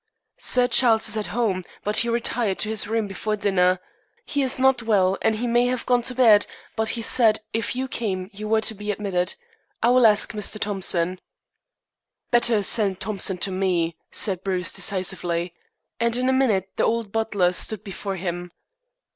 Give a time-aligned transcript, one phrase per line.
[0.39, 3.79] "Sir Charles is at home, but he retired to his room before dinner.
[4.25, 7.41] He is not well, and he may have gone to bed, but he said that
[7.53, 9.35] if you came you were to be admitted.
[9.83, 10.59] I will ask Mr.
[10.59, 11.21] Thompson."
[12.31, 15.53] "Better send Thompson to me," said Bruce decisively;
[15.99, 18.51] and in a minute the old butler stood before him.